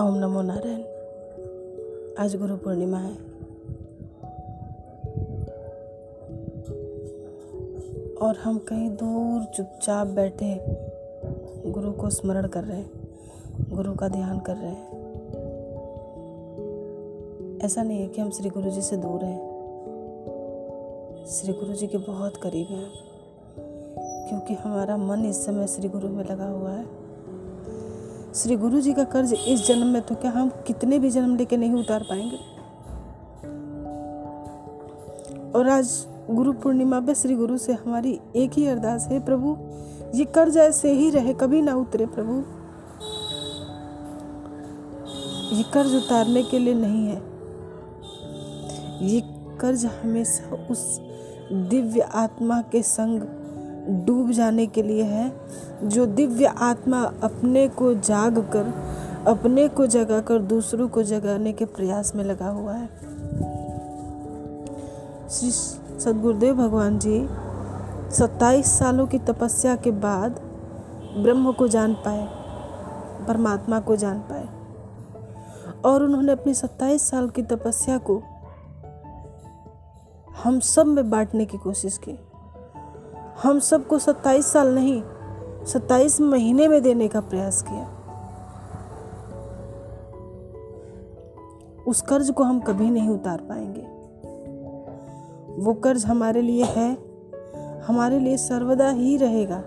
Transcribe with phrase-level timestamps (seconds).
[0.00, 0.82] ओम नमो नारायण।
[2.18, 3.16] आज गुरु पूर्णिमा है।
[8.14, 10.60] और हम कहीं दूर चुपचाप बैठे
[11.70, 12.90] गुरु को स्मरण कर रहे हैं,
[13.70, 14.88] गुरु का ध्यान कर रहे हैं।
[17.58, 19.38] ऐसा नहीं है कि हम श्री गुरु जी से दूर हैं।
[21.26, 22.90] श्री गुरु जी के बहुत करीब हैं।
[24.28, 26.95] क्योंकि हमारा मन इस समय श्री गुरु में लगा हुआ है।
[28.36, 31.56] श्री गुरु जी का कर्ज इस जन्म में तो क्या हम कितने भी जन्म लेके
[31.56, 32.36] नहीं उतार पाएँगे?
[35.58, 39.56] और आज गुरु पूर्णिमा पे श्री गुरु से हमारी एक ही अरदास है, प्रभु,
[40.14, 42.32] ये कर्ज ऐसे ही रहे, कभी ना उतरे प्रभु।
[45.56, 47.22] ये कर्ज उतारने के लिए नहीं है।
[49.06, 49.22] ये
[49.60, 51.00] कर्ज हमेशा उस
[51.52, 53.20] दिव्य आत्मा के संग
[53.88, 55.32] डूब जाने के लिए है,
[55.84, 58.72] जो दिव्य आत्मा अपने को जाग कर
[59.26, 62.86] अपने को जगा कर दूसरों को जगाने के प्रयास में लगा हुआ है।
[65.28, 65.50] श्री
[66.00, 67.28] सदगुरुदेव भगवान जी
[68.10, 70.40] 27 सालों की तपस्या के बाद
[71.18, 72.28] ब्रह्म को जान पाए,
[73.26, 74.48] परमात्मा को जान पाए,
[75.84, 78.22] और उन्होंने अपनी 27 साल की तपस्या को
[80.44, 82.25] हम सब में बांटने की कोशिश की।
[83.42, 85.02] हम सबको 27 साल नहीं
[85.64, 87.92] 27 महीने में देने का प्रयास किया।
[91.86, 93.80] उस कर्ज को हम कभी नहीं उतार पाएँगे।
[95.62, 96.98] वो कर्ज हमारे लिए है,
[97.82, 99.62] हमारे लिए सर्वदा ही रहेगा।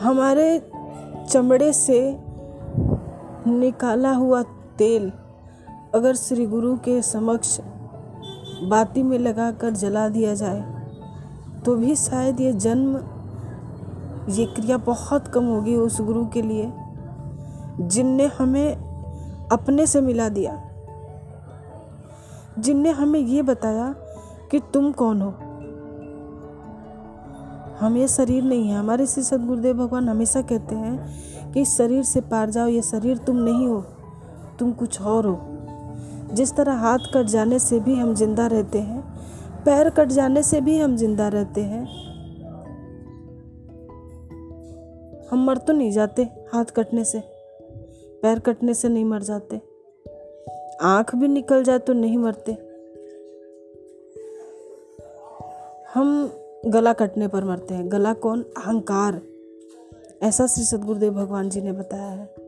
[0.00, 0.72] हमारे
[1.30, 2.18] चमड़े से
[3.46, 4.42] निकाला हुआ
[4.78, 5.12] तेल
[5.94, 7.60] अगर श्री गुरु के समक्ष
[8.62, 10.60] बाती में लगाकर जला दिया जाए
[11.64, 12.96] तो भी शायद ये जन्म,
[14.32, 16.72] ये क्रिया बहुत कम होगी उस गुरु के लिए,
[17.80, 18.76] जिनने हमें
[19.52, 20.60] अपने से मिला दिया।
[22.58, 23.94] जिनने हमें ये बताया
[24.50, 25.30] कि तुम कौन हो।
[27.80, 32.02] हम ये शरीर नहीं है। हमारे श्री सदगुरुदेव भगवान हमेशा कहते हैं कि इस शरीर
[32.02, 33.80] से पार जाओ, ये शरीर तुम नहीं हो,
[34.58, 35.49] तुम कुछ और हो।
[36.32, 39.00] जिस तरह हाथ कट जाने से भी हम ज़िंदा रहते हैं,
[39.64, 41.84] पैर कट जाने से भी हम ज़िंदा रहते हैं।
[45.30, 47.20] हम मर तो नहीं जाते हाथ कटने से,
[48.22, 49.60] पैर कटने से नहीं मर जाते।
[50.82, 52.52] आँख भी निकल जाए तो नहीं मरते।
[55.94, 56.30] हम
[56.66, 58.42] गला कटने पर मरते हैं। गला कौन?
[58.42, 59.20] अहंकार।
[60.22, 62.39] ऐसा श्री सदगुरुदेव भगवान जी ने बताया है।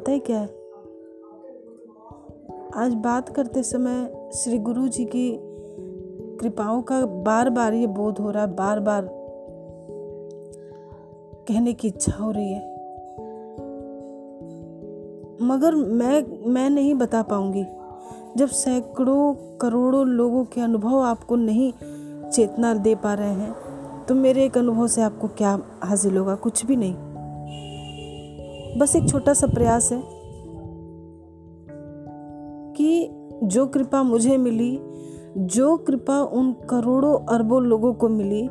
[0.00, 0.46] पता है क्या है?
[2.74, 5.38] आज बात करते समय श्री गुरु जी की
[6.36, 9.08] कृपाओं का बार बार ये बोध हो रहा है बार बार
[11.48, 12.74] कहने की इच्छा हो रही है।
[15.42, 17.64] मगर मैं मैं नहीं बता पाऊँगी।
[18.36, 21.72] जब सैकड़ों, करोड़ों लोगों के अनुभव आपको नहीं
[22.30, 23.54] चेतना दे पा रहे हैं
[24.08, 26.34] तो मेरे एक अनुभव से आपको क्या हासिल होगा?
[26.34, 27.09] कुछ भी नहीं।
[28.78, 30.02] बस एक छोटा सा प्रयास है
[32.76, 33.08] कि
[33.44, 34.78] जो कृपा मुझे मिली,
[35.36, 38.48] जो कृपा उन करोड़ों अरबों लोगों को मिली,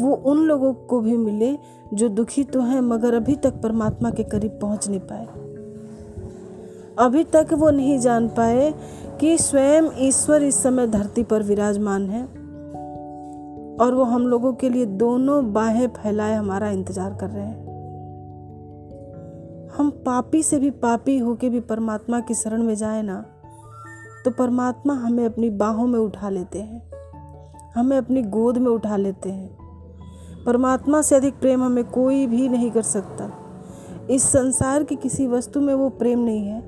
[0.00, 1.56] वो उन लोगों को भी मिले
[1.94, 5.26] जो दुखी तो हैं मगर अभी तक परमात्मा के करीब पहुँच नहीं पाए।
[6.98, 8.72] अभी तक वो नहीं जान पाए
[9.20, 12.24] कि स्वयं ईश्वर इस समय धरती पर विराजमान है
[13.76, 17.63] और वो हम लोगों के लिए दोनों बाहें फैलाए हमारा इंतज़ार कर रहे हैं।
[19.76, 23.24] हम पापी से भी पापी होके भी परमात्मा की शरण में जाए ना
[24.24, 26.90] तो परमात्मा हमें अपनी बाहों में उठा लेते हैं।
[27.74, 29.58] हमें अपनी गोद में उठा लेते हैं।
[30.46, 33.30] परमात्मा से अधिक प्रेम हमें कोई भी नहीं कर सकता।
[34.10, 36.62] इस संसार की किसी वस्तु में वो प्रेम नहीं है,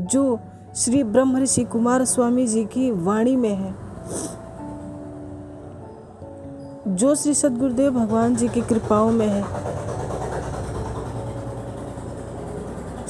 [0.00, 0.38] जो
[0.76, 3.74] श्री ब्रह्म ऋषि कुमार स्वामी जी की वाणी में है।
[6.96, 9.44] जो श्री सदगुरुदेव भगवान जी की कृपाओं में है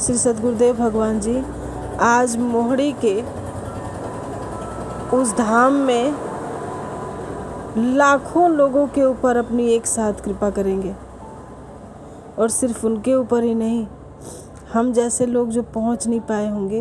[0.00, 1.42] श्री सदगुरुदेव भगवान जी,
[2.00, 3.20] आज मोहड़ी के
[5.16, 6.14] उस धाम में
[7.96, 10.94] लाखों लोगों के ऊपर अपनी एक साथ कृपा करेंगे।
[12.38, 13.86] और सिर्फ़ उनके ऊपर ही नहीं,
[14.72, 16.80] हम जैसे लोग जो पहुँच नहीं पाए होंगे,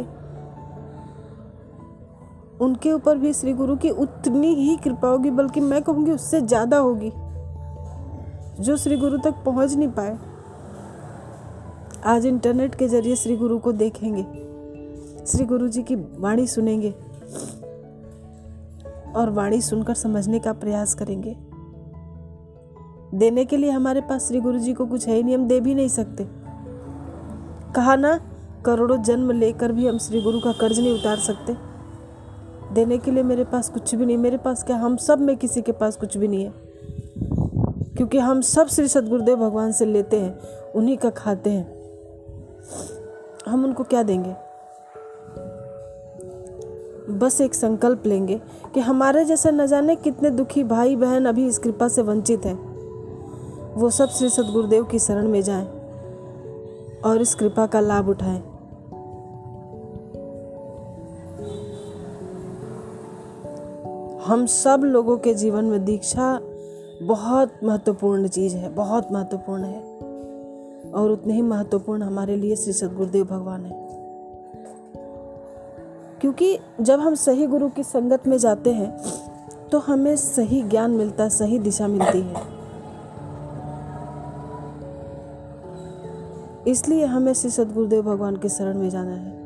[2.61, 6.77] उनके ऊपर भी श्री गुरु की उतनी ही कृपा होगी, बल्कि मैं कहूँगी उससे ज़्यादा
[6.77, 7.11] होगी।
[8.59, 10.17] जो श्री गुरु तक पहुँच नहीं पाए
[12.05, 14.23] आज इंटरनेट के ज़रिए श्री गुरु को देखेंगे।
[15.25, 16.95] श्री गुरु जी की वाणी सुनेंगे
[19.15, 21.37] और वाणी सुनकर समझने का प्रयास करेंगे।
[23.17, 25.59] देने के लिए हमारे पास श्री गुरु जी को कुछ है ही नहीं, हम दे
[25.59, 26.27] भी नहीं सकते।
[27.75, 28.19] कहा ना,
[28.65, 31.55] करोड़ों जन्म लेकर भी हम श्री गुरु का कर्ज नहीं उतार सकते।
[32.73, 35.61] देने के लिए मेरे पास कुछ भी नहीं, मेरे पास क्या हम सब में किसी
[35.61, 36.53] के पास कुछ भी नहीं है?
[37.97, 40.39] क्योंकि हम सब श्री सदगुरुदेव भगवान से लेते हैं,
[40.75, 41.78] उन्हीं का खाते हैं।
[43.49, 44.35] हम उनको क्या देंगे?
[47.09, 48.41] बस एक संकल्प लेंगे
[48.73, 52.69] कि हमारे जैसे न जाने कितने दुखी भाई बहन अभी इस कृपा से वंचित हैं।
[53.73, 55.67] वो सब श्री सदगुरुदेव की शरण में जाएँ
[57.05, 58.43] और इस कृपा का लाभ उठाएँ।
[64.25, 66.39] हम सब लोगों के जीवन में दीक्षा
[67.01, 69.88] बहुत महत्वपूर्ण चीज़ है, बहुत महत्वपूर्ण है।
[70.95, 73.89] और उतने ही महत्वपूर्ण हमारे लिए श्री सदगुरुदेव भगवान है।
[76.21, 78.97] क्योंकि जब हम सही गुरु की संगत में जाते हैं
[79.71, 82.59] तो हमें सही ज्ञान मिलता, सही दिशा मिलती है।
[86.67, 89.39] इसलिए हमें श्री सदगुरुदेव भगवान के शरण में जाना है।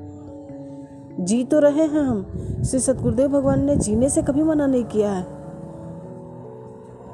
[1.26, 2.26] जी तो रहे हैं हम।
[2.64, 5.26] श्री सतगुरुदेव भगवान ने जीने से कभी मना नहीं किया है।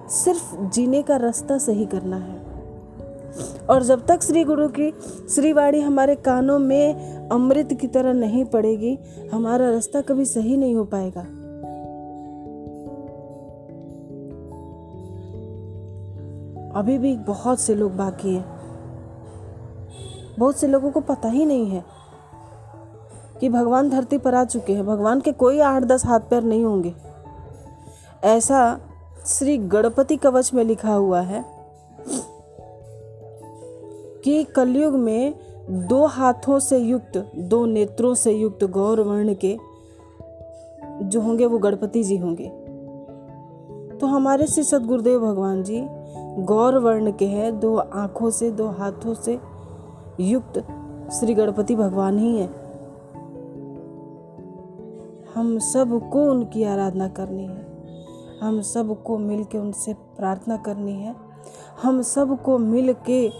[0.09, 2.48] सिर्फ़ जीने का रास्ता सही करना है।
[3.69, 4.92] और जब तक श्री गुरु की
[5.36, 6.94] श्रीवाणी हमारे कानों में
[7.30, 9.00] अमृत की तरह नहीं पड़ेगी,
[9.33, 11.21] हमारा रास्ता कभी सही नहीं हो पाएगा।
[16.80, 18.45] अभी भी बहुत से लोग बाकी हैं।
[20.39, 21.83] बहुत से लोगों को पता ही नहीं है
[23.39, 26.66] कि भगवान धरती पर आ चुके हैं। भगवान के कोई आठ दस हाथ पैर नहीं
[26.66, 26.94] होंगे।
[28.24, 28.80] ऐसा
[29.25, 31.58] श्री गणपति कवच में लिखा हुआ है।
[34.24, 35.33] कि कलयुग में
[35.69, 39.57] दो हाथों से युक्त, दो नेत्रों से युक्त गौर वर्ण के
[41.01, 42.48] जो होंगे वो गणपति जी होंगे।
[43.98, 45.88] तो हमारे श्री सदगुरुदेव भगवान जी
[46.44, 49.39] गौर वर्ण के हैं, दो आँखों से, दो हाथों से
[50.19, 50.60] युक्त
[51.12, 52.69] श्री गणपति भगवान ही हैं।
[55.36, 57.69] हम सबको उनकी आराधना करनी है।
[58.42, 61.16] हम सबको मिल के उनसे प्रार्थना करनी है।
[61.83, 63.31] हम सबको मिल के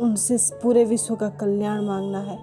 [0.00, 2.38] उनसे पूरे विश्व का कल्याण मांगना है,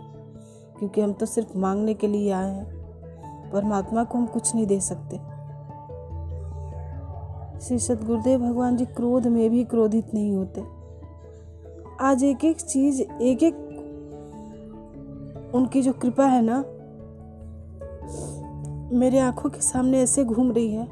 [0.79, 4.79] क्योंकि हम तो सिर्फ़ मांगने के लिए आए हैं। परमात्मा को हम कुछ नहीं दे
[4.79, 5.17] सकते।
[7.59, 10.63] श्री सदगुरुदेव भगवान जी क्रोध में भी क्रोधित नहीं होते।
[12.01, 13.55] आज एक एक चीज़ एक एक
[15.55, 16.57] उनकी जो कृपा है ना,
[18.97, 20.87] मेरे आँखों के सामने ऐसे घूम रही है,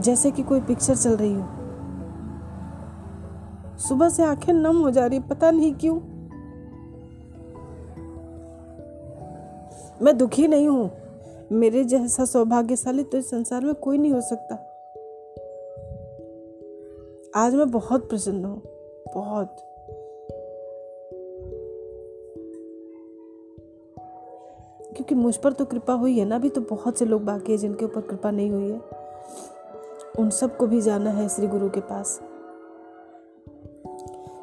[0.00, 1.57] जैसे कि कोई पिक्चर चल रही हो।
[3.78, 5.94] सुबह से आँखें नम हो जा रही, पता नहीं क्यों।
[10.02, 10.90] मैं दुखी नहीं हूँ।
[11.52, 14.54] मेरे जैसा सौभाग्यशाली तो इस संसार में कोई नहीं हो सकता।
[17.36, 18.62] आज मैं बहुत प्रसन्न हूँ,
[19.14, 19.56] बहुत।
[24.96, 27.58] क्योंकि मुझ पर तो कृपा हुई है ना, अभी तो बहुत से लोग बाकी है
[27.58, 28.80] जिनके ऊपर कृपा नहीं हुई है।
[30.18, 32.20] उन सबको भी जाना है श्री गुरु के पास।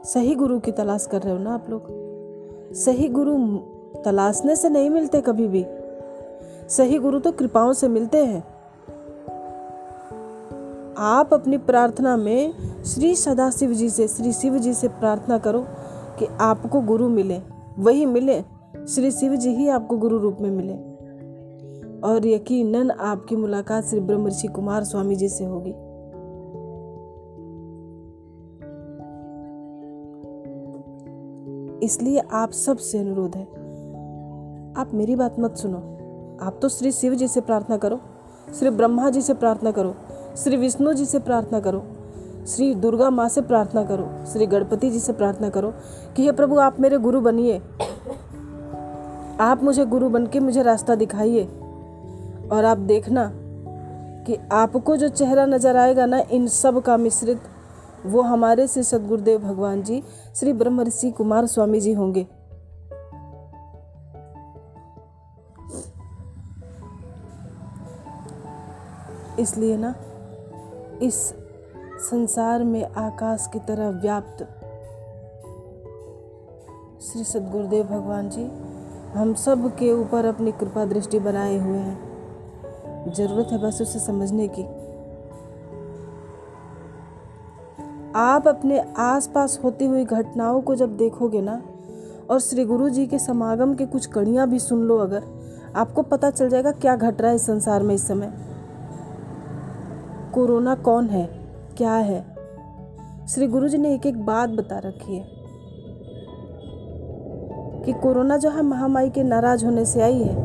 [0.05, 1.81] सही गुरु की तलाश कर रहे हो ना आप लोग?
[2.73, 3.57] सही गुरु
[4.05, 5.65] तलाशने से नहीं मिलते कभी भी।
[6.69, 8.43] सही गुरु तो कृपाओं से मिलते हैं।
[10.97, 15.65] आप अपनी प्रार्थना में श्री सदाशिव जी से, श्री शिव जी से प्रार्थना करो
[16.19, 17.41] कि आपको गुरु मिले।
[17.79, 18.41] वही मिले,
[18.87, 20.95] श्री शिव जी ही आपको गुरु रूप में मिले।
[21.99, 25.73] और यकीनन आपकी मुलाकात श्री ब्रह्म ऋषि कुमार स्वामी जी से होगी।
[31.83, 33.43] इसलिए आप सबसे अनुरोध है।
[34.77, 35.77] आप मेरी बात मत सुनो।
[36.41, 37.99] आप तो श्री शिव जी से प्रार्थना करो,
[38.59, 39.95] श्री ब्रह्मा जी से प्रार्थना करो,
[40.37, 41.83] श्री विष्णु जी से प्रार्थना करो,
[42.47, 45.73] श्री दुर्गा माँ से प्रार्थना करो, श्री गणपति जी से प्रार्थना करो
[46.15, 47.61] कि हे प्रभु, आप मेरे गुरु बनिए।
[49.39, 51.43] आप मुझे गुरु बन के मुझे रास्ता दिखाइए
[52.51, 53.31] और आप देखना
[54.27, 57.41] कि आपको जो चेहरा नज़र आएगा ना, इन सब का मिश्रित
[58.05, 60.03] वो हमारे श्री सदगुरुदेव भगवान जी,
[60.35, 62.27] श्री ब्रह्म ऋषि कुमार स्वामी जी होंगे।
[69.39, 69.95] इसलिए ना,
[71.01, 71.33] इस
[72.09, 74.43] संसार में आकाश की तरह व्याप्त
[77.01, 78.45] श्री सदगुरुदेव भगवान जी,
[79.19, 84.47] हम सब के ऊपर अपनी कृपा दृष्टि बनाए हुए हैं। ज़रूरत है बस उसे समझने
[84.47, 84.84] की।
[88.15, 91.61] आप अपने आसपास होती हुई घटनाओं को जब देखोगे ना,
[92.29, 95.23] और श्री गुरु जी के समागम के कुछ कड़ियाँ भी सुन लो अगर,
[95.75, 98.33] आपको पता चल जाएगा क्या घट रहा है इस संसार में इस समय।
[100.33, 101.29] कोरोना कौन है?
[101.77, 102.35] क्या है?
[103.29, 105.27] श्री गुरु जी ने एक एक बात बता रखी है।
[107.85, 110.35] कि कोरोना जो है महामारी के नाराज़ होने से आई है।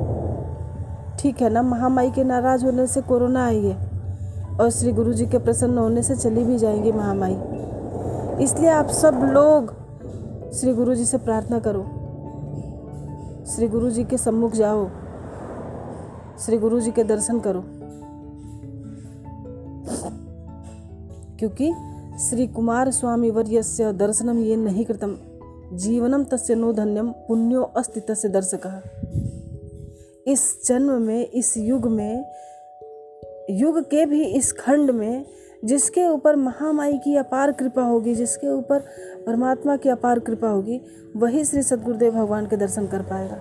[1.16, 1.62] ठीक है ना?
[1.62, 3.89] महामारी के नाराज़ होने से कोरोना आई है।
[4.60, 7.60] और श्री गुरु जी के प्रसन्न होने से चली भी जाएँगी महामारी
[8.44, 9.80] इसलिए आप सब लोग
[10.52, 11.82] श्री गुरु जी से प्रार्थना करो।
[13.46, 14.88] श्री गुरु जी के सम्मुख जाओ।
[16.38, 17.64] श्री गुरु जी के दर्शन करो।
[21.38, 21.74] क्योंकि
[22.18, 25.16] श्री कुमार स्वामी वर्यस्य दर्शनम ये नहीं कृतम।
[25.72, 28.82] जीवनम तस्य नो धन्यम, पुण्यो अस्ति तस्य दर्शक।
[30.26, 32.24] इस जन्म में, इस युग में
[33.50, 35.24] युग के भी इस खंड में
[35.64, 38.78] जिसके ऊपर महामाई की अपार कृपा होगी, जिसके ऊपर
[39.26, 40.80] परमात्मा की अपार कृपा होगी,
[41.16, 43.36] वही श्री सदगुरुदेव भगवान के दर्शन कर पाएगा।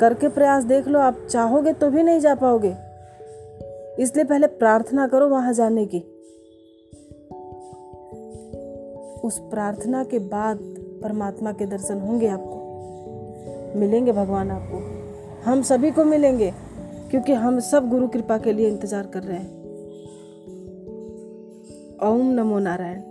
[0.00, 2.76] करके प्रयास देख लो, आप चाहोगे तो भी नहीं जा पाओगे।
[4.02, 6.00] इसलिए पहले प्रार्थना करो वहाँ जाने की।
[9.24, 10.58] उस प्रार्थना के बाद
[11.02, 12.60] परमात्मा के दर्शन होंगे आपको।
[13.78, 15.00] मिलेंगे भगवान आपको।
[15.50, 16.69] हम सभी को मिलेंगे।
[17.10, 19.60] क्योंकि हम सब गुरु कृपा के लिए इंतज़ार कर रहे हैं।
[22.02, 23.09] ओम नमो नारायण।